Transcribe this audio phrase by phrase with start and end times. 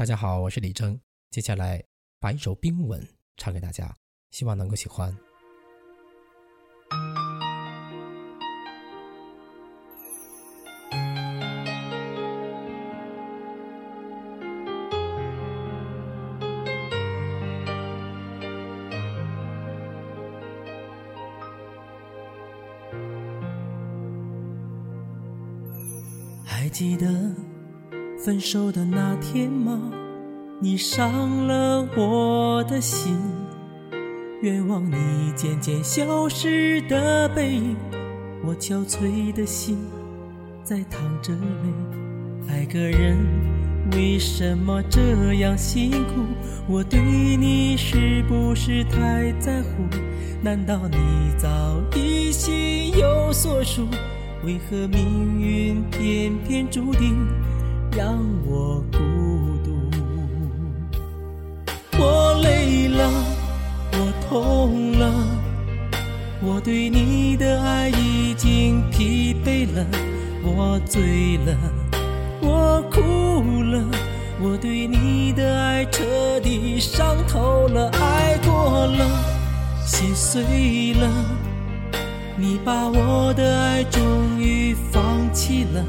[0.00, 0.98] 大家好，我是李征。
[1.30, 1.84] 接下来
[2.18, 2.98] 把一首《冰吻》
[3.36, 3.94] 唱给大家，
[4.30, 5.14] 希望能够喜欢。
[26.42, 27.06] 还记得
[28.22, 29.80] 分手的那天吗？
[30.60, 33.16] 你伤了我的心，
[34.42, 37.74] 愿望你渐渐消失的背影，
[38.44, 39.78] 我憔悴的心
[40.62, 42.50] 在淌着泪。
[42.50, 43.16] 爱个人
[43.92, 46.20] 为什么这样辛苦？
[46.68, 49.68] 我对你是不是太在乎？
[50.42, 50.98] 难道你
[51.38, 51.48] 早
[51.96, 53.88] 已心有所属？
[54.44, 57.14] 为何命运偏偏注定
[57.96, 58.98] 让我孤
[59.64, 59.76] 独？
[61.98, 63.10] 我累了，
[63.92, 65.12] 我痛了，
[66.40, 69.84] 我对你的爱已经疲惫了，
[70.44, 71.56] 我醉了，
[72.40, 73.84] 我哭了，
[74.40, 79.04] 我对你的爱彻底伤透了，爱过了，
[79.84, 81.08] 心碎了。
[82.36, 85.02] 你把我的爱终于放
[85.34, 85.84] 弃了，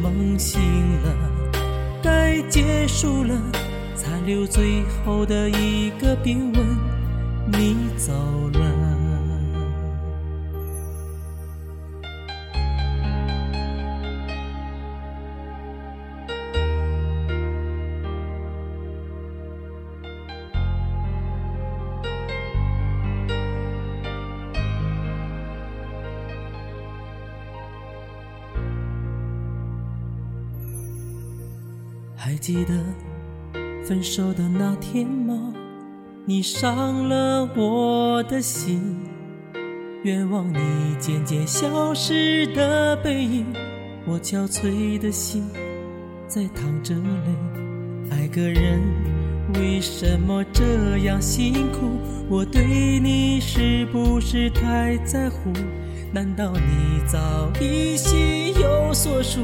[0.00, 0.60] 梦醒
[1.02, 1.12] 了，
[2.02, 3.34] 该结束了，
[3.94, 6.64] 残留最后的一个冰吻，
[7.52, 8.12] 你走
[8.54, 8.69] 了。
[32.22, 32.74] 还记得
[33.82, 35.54] 分手的那天吗？
[36.26, 38.94] 你伤了我的心，
[40.02, 40.58] 愿望你
[40.98, 43.46] 渐渐消失的背影，
[44.06, 45.48] 我憔悴的心
[46.28, 48.10] 在淌着泪。
[48.10, 48.82] 爱个人
[49.54, 51.88] 为什么这样辛苦？
[52.28, 55.50] 我对你是不是太在乎？
[56.12, 59.40] 难道你早已心有所属？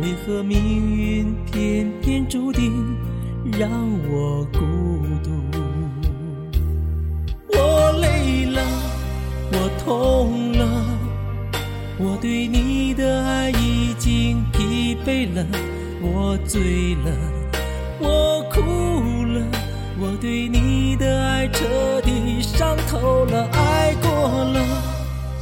[0.00, 2.96] 为何命运偏偏注定
[3.58, 3.68] 让
[4.08, 4.60] 我孤
[5.24, 5.30] 独？
[7.52, 8.62] 我累了，
[9.52, 10.66] 我痛了，
[11.98, 15.44] 我对你的爱已经疲惫了，
[16.00, 17.10] 我醉了，
[17.98, 18.60] 我哭
[19.24, 19.44] 了，
[19.98, 24.08] 我对你的爱彻底伤透了，爱过
[24.44, 24.64] 了，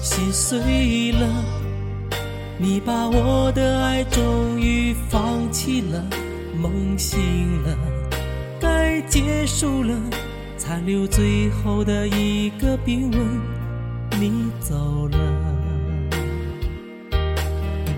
[0.01, 1.66] 心碎了。
[2.59, 6.03] 你把我的爱终于放弃了，
[6.59, 7.21] 梦醒
[7.63, 7.77] 了，
[8.59, 9.95] 该结束了，
[10.57, 13.21] 残留最后的一个冰吻，
[14.19, 15.19] 你走了。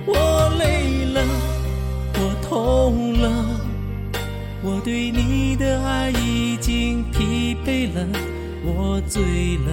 [0.05, 1.23] 我累了，
[2.15, 3.31] 我痛了，
[4.61, 8.05] 我对你的爱已经疲惫了，
[8.65, 9.23] 我醉
[9.59, 9.73] 了，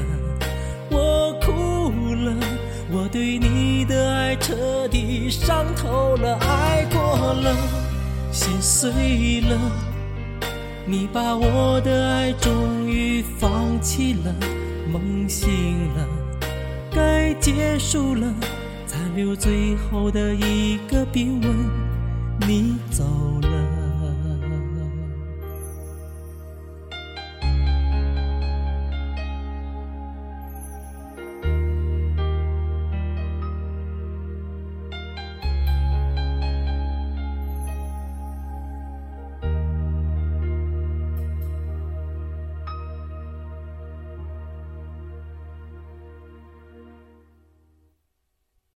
[0.92, 2.32] 我哭了。
[2.92, 3.45] 我对你
[4.38, 7.56] 彻底伤透了，爱过了，
[8.32, 9.58] 心碎了。
[10.86, 14.36] 你把我的爱终于放弃了，
[14.92, 16.08] 梦醒了，
[16.92, 18.34] 该结束了，
[18.86, 21.50] 残留最后的一个冰吻，
[22.48, 23.04] 你走
[23.42, 23.55] 了。